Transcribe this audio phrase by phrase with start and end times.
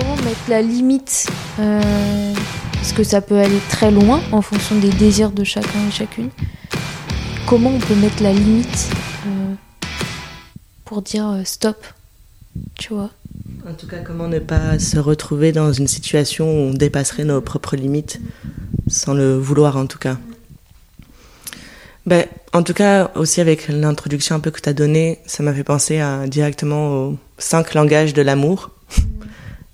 [0.00, 1.26] comment mettre la limite
[1.58, 2.32] euh,
[2.72, 6.30] Parce que ça peut aller très loin en fonction des désirs de chacun et chacune.
[7.46, 8.90] Comment on peut mettre la limite
[9.26, 9.54] euh,
[10.84, 11.84] pour dire euh, stop
[12.78, 13.10] Tu vois?
[13.68, 17.40] En tout cas, comment ne pas se retrouver dans une situation où on dépasserait nos
[17.40, 18.20] propres limites
[18.88, 20.16] sans le vouloir en tout cas?
[22.06, 25.52] Ben, en tout cas, aussi avec l'introduction un peu que tu as donnée, ça m'a
[25.52, 28.70] fait penser directement aux cinq langages de l'amour.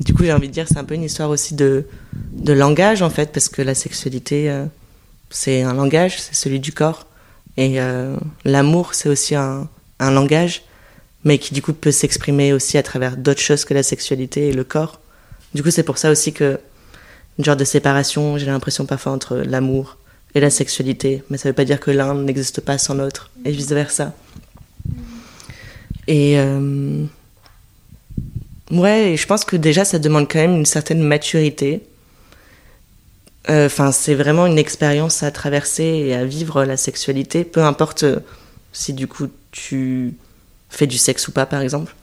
[0.00, 1.84] Et du coup, j'ai envie de dire, c'est un peu une histoire aussi de,
[2.32, 4.64] de langage, en fait, parce que la sexualité, euh,
[5.30, 7.06] c'est un langage, c'est celui du corps.
[7.56, 9.68] Et euh, l'amour, c'est aussi un,
[9.98, 10.62] un langage,
[11.24, 14.52] mais qui du coup peut s'exprimer aussi à travers d'autres choses que la sexualité et
[14.52, 15.00] le corps.
[15.54, 16.60] Du coup, c'est pour ça aussi que
[17.38, 19.96] une genre de séparation, j'ai l'impression parfois entre l'amour
[20.34, 23.52] et la sexualité, mais ça veut pas dire que l'un n'existe pas sans l'autre, et
[23.52, 24.12] vice versa.
[26.06, 27.04] Et euh,
[28.70, 31.82] ouais, et je pense que déjà ça demande quand même une certaine maturité.
[33.50, 38.04] Enfin, c'est vraiment une expérience à traverser et à vivre la sexualité, peu importe
[38.72, 40.14] si du coup tu
[40.68, 41.94] fais du sexe ou pas, par exemple.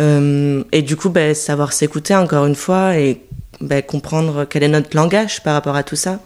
[0.00, 3.20] Euh, et du coup, ben, savoir s'écouter encore une fois et
[3.60, 6.20] ben, comprendre quel est notre langage par rapport à tout ça.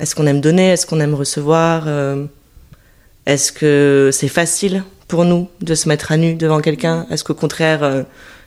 [0.00, 0.70] Est-ce qu'on aime donner?
[0.70, 1.84] Est-ce qu'on aime recevoir?
[1.86, 2.24] Euh,
[3.26, 4.82] Est-ce que c'est facile?
[5.10, 7.06] Pour nous de se mettre à nu devant quelqu'un?
[7.10, 8.02] Est-ce qu'au contraire, euh,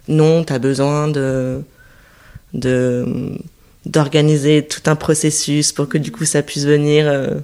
[0.08, 1.62] non, tu as besoin de,
[2.54, 3.38] de
[3.86, 7.40] d'organiser tout un processus pour que du coup ça puisse venir, euh,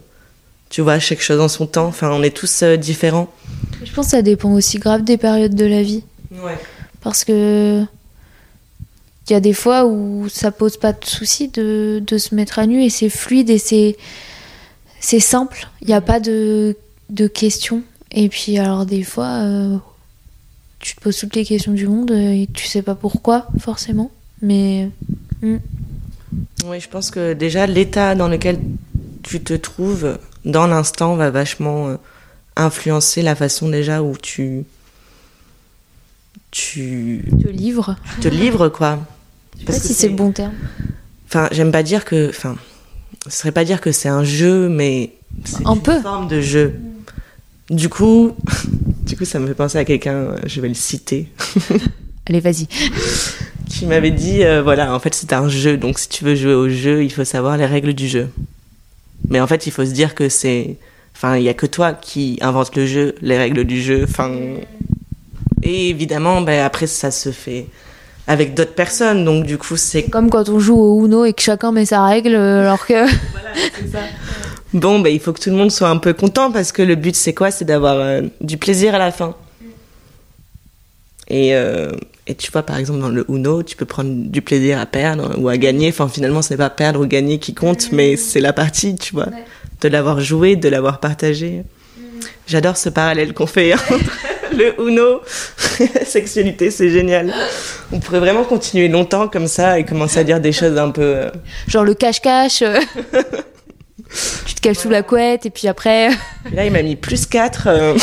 [0.70, 1.88] tu vois, chaque chose en son temps?
[1.88, 3.30] Enfin, on est tous euh, différents.
[3.84, 6.04] Je pense que ça dépend aussi grave des périodes de la vie.
[6.32, 6.58] Ouais.
[7.02, 7.84] Parce que
[9.28, 12.58] il y a des fois où ça pose pas de souci de, de se mettre
[12.58, 13.98] à nu et c'est fluide et c'est
[15.02, 15.68] c'est simple.
[15.82, 16.76] Il n'y a pas de,
[17.10, 17.84] de questions.
[18.12, 19.78] Et puis alors des fois, euh,
[20.80, 24.12] tu te poses toutes les questions du monde et tu sais pas pourquoi forcément.
[24.42, 24.90] Mais
[25.42, 25.58] hmm.
[26.66, 28.60] Oui, je pense que déjà l'état dans lequel
[29.24, 31.98] tu te trouves dans l'instant va vachement euh,
[32.56, 34.64] influencer la façon déjà où tu
[36.52, 37.96] tu te livres.
[38.22, 39.00] te livres quoi.
[39.56, 40.54] Je sais pas si c'est le bon terme.
[41.28, 42.56] Enfin, j'aime pas dire que, enfin,
[43.28, 45.14] ce serait pas dire que c'est un jeu, mais
[45.46, 46.00] c'est Un une peu.
[46.02, 46.74] forme de jeu.
[47.70, 48.36] Du coup,
[49.06, 50.36] du coup, ça me fait penser à quelqu'un.
[50.46, 51.30] Je vais le citer.
[52.28, 52.68] Allez, vas-y.
[53.68, 55.78] qui m'avait dit, euh, voilà, en fait, c'est un jeu.
[55.78, 58.30] Donc, si tu veux jouer au jeu, il faut savoir les règles du jeu.
[59.30, 60.78] Mais en fait, il faut se dire que c'est,
[61.16, 64.04] enfin, il y a que toi qui invente le jeu, les règles du jeu.
[64.04, 64.32] Enfin,
[65.64, 67.68] et évidemment, ben après, ça se fait
[68.28, 69.26] avec d'autres personnes.
[69.26, 72.06] Donc, du coup, c'est Comme quand on joue au Uno et que chacun met sa
[72.06, 73.06] règle, euh, alors que.
[74.74, 76.96] Bon, ben, il faut que tout le monde soit un peu content parce que le
[76.96, 77.50] but, c'est quoi?
[77.52, 79.36] C'est d'avoir euh, du plaisir à la fin.
[81.28, 81.92] Et, euh,
[82.28, 85.34] et tu vois, par exemple, dans le Uno, tu peux prendre du plaisir à perdre
[85.38, 85.90] ou à gagner.
[85.90, 89.14] Enfin, finalement, ce n'est pas perdre ou gagner qui compte, mais c'est la partie, tu
[89.14, 89.28] vois.
[89.82, 91.64] De l'avoir joué, de l'avoir partagé.
[92.48, 93.94] J'adore ce parallèle qu'on fait entre
[94.58, 95.22] le Uno
[95.80, 97.32] et la sexualité, c'est génial.
[97.92, 101.02] On pourrait vraiment continuer longtemps comme ça et commencer à dire des choses un peu.
[101.02, 101.30] euh,
[101.68, 102.64] Genre le cache-cache.
[104.66, 106.10] euh, te sous la couette et puis après.
[106.54, 107.70] Là, il m'a mis plus 4.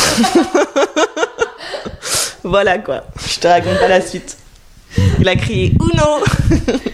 [2.43, 3.03] voilà quoi.
[3.27, 4.37] Je te raconte pas la suite.
[5.19, 6.23] Il a crié Uno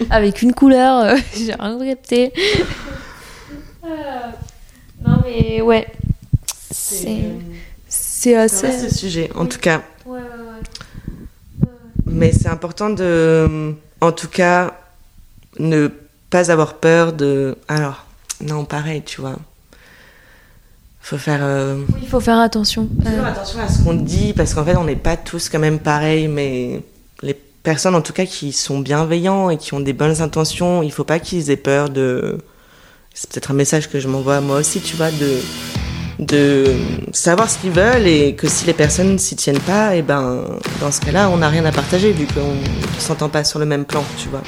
[0.10, 1.04] avec une couleur.
[1.04, 2.32] euh, J'ai rien capté.
[5.06, 5.86] non mais ouais.
[6.70, 7.22] C'est.
[7.88, 8.72] C'est assez.
[8.72, 9.82] C'est ce sujet, en tout cas.
[10.06, 11.68] Ouais, ouais, ouais.
[12.06, 14.74] Mais c'est important de, en tout cas,
[15.58, 15.88] ne
[16.30, 17.56] pas avoir peur de.
[17.68, 18.04] Alors,
[18.40, 19.36] non, pareil, tu vois.
[21.06, 21.40] Faut faire.
[21.42, 22.88] euh, Oui, il faut faire attention.
[23.04, 25.78] Toujours attention à ce qu'on dit, parce qu'en fait, on n'est pas tous quand même
[25.78, 26.80] pareils, mais
[27.20, 30.90] les personnes, en tout cas, qui sont bienveillants et qui ont des bonnes intentions, il
[30.90, 32.38] faut pas qu'ils aient peur de.
[33.12, 35.40] C'est peut-être un message que je m'envoie à moi aussi, tu vois, de
[36.20, 36.64] de
[37.12, 40.44] savoir ce qu'ils veulent et que si les personnes s'y tiennent pas, et ben
[40.80, 42.54] dans ce cas-là, on n'a rien à partager vu qu'on
[43.00, 44.42] s'entend pas sur le même plan, tu vois.